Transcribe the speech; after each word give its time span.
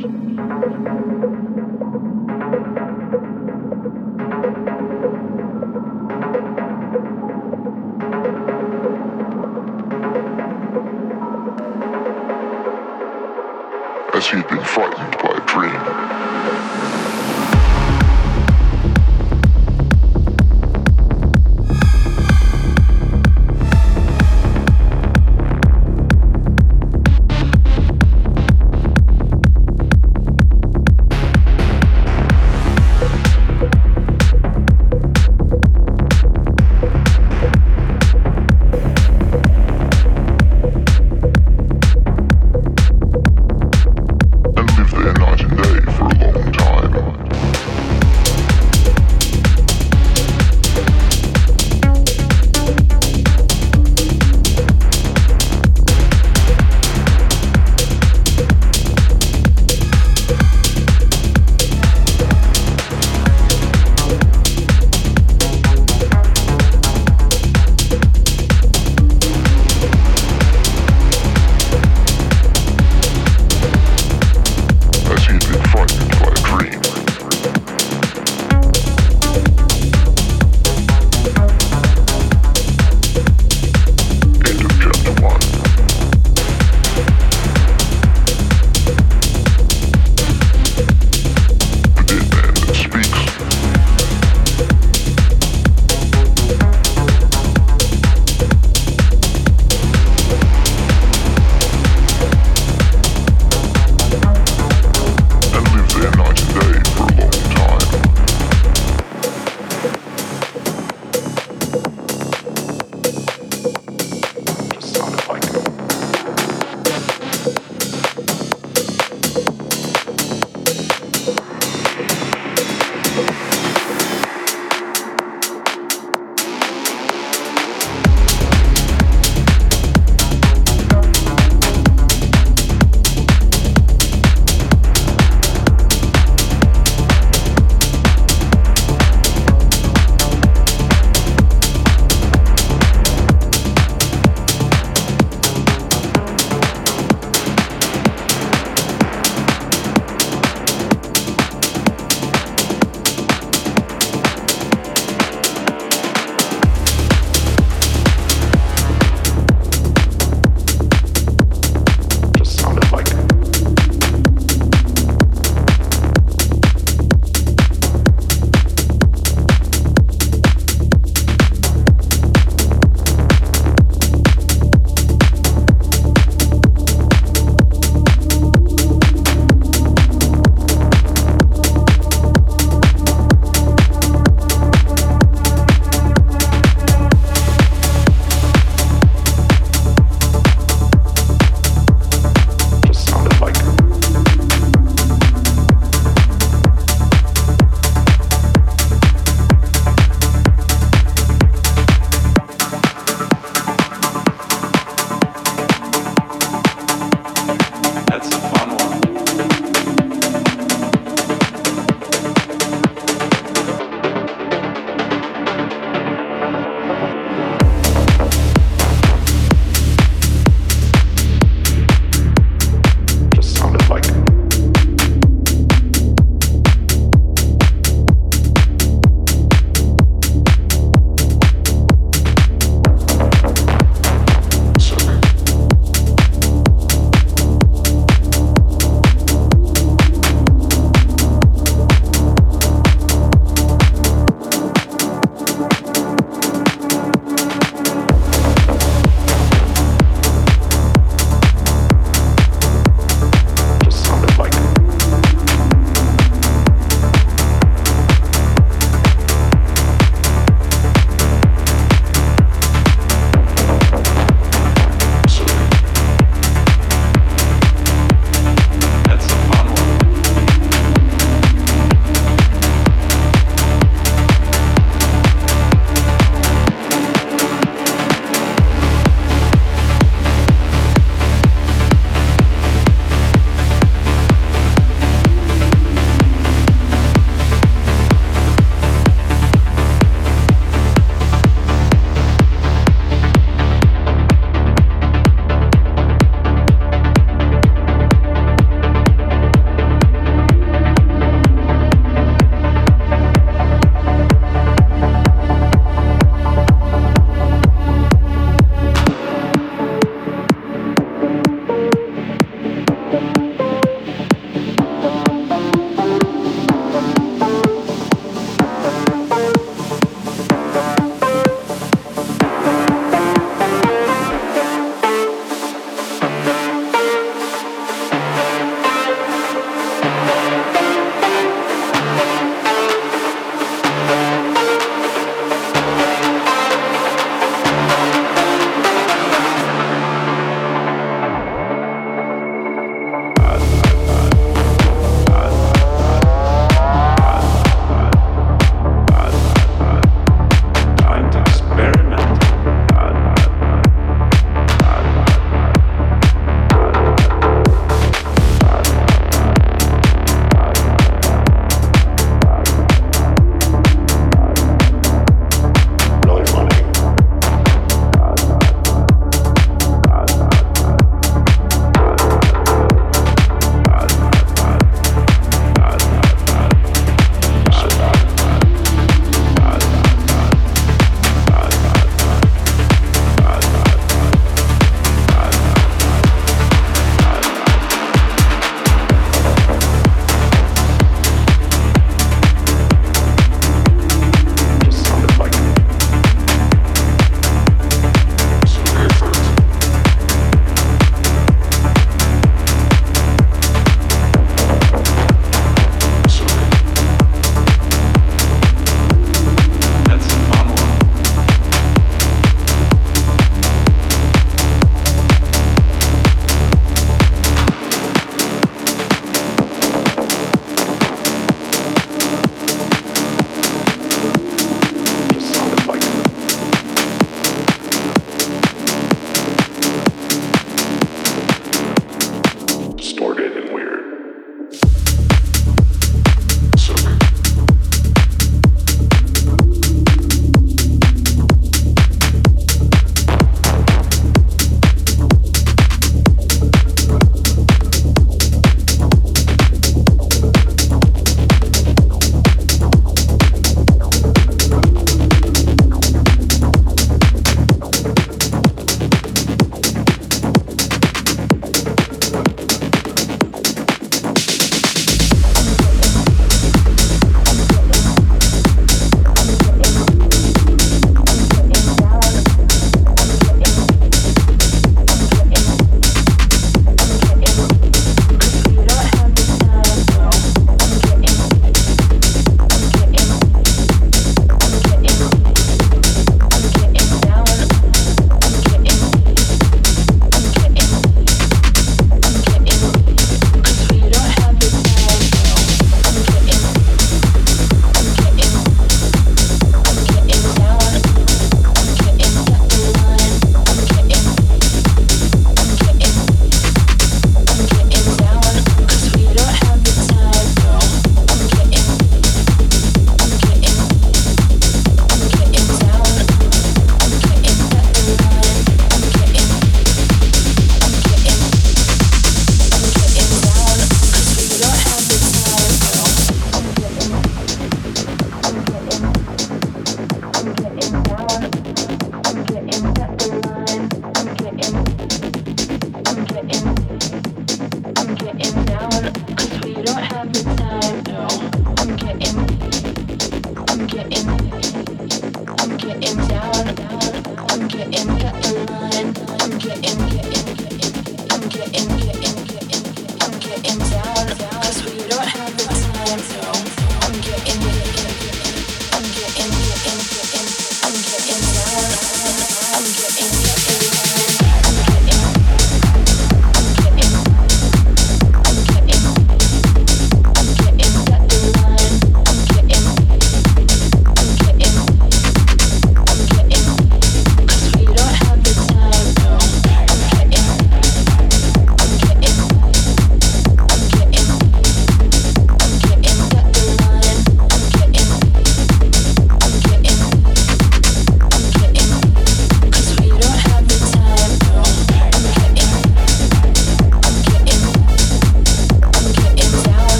As 0.00 0.06
he 14.30 14.42
been 14.42 14.64
frightened 14.64 15.09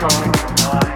control. 0.00 0.89